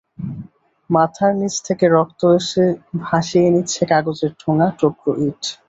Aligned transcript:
মাথার 0.89 1.31
নিচ 1.39 1.55
থেকে 1.67 1.85
রক্ত 1.95 2.21
এসে 2.39 2.65
ভাসিয়ে 3.03 3.47
নিচ্ছে 3.53 3.83
কাগজের 3.91 4.31
ঠোঙা, 4.41 4.67
টুকরো 4.79 5.11
ইট। 5.27 5.41